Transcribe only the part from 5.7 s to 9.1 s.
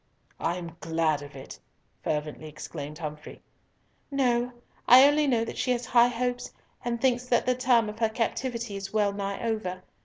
has high hopes, and thinks that the term of her captivity is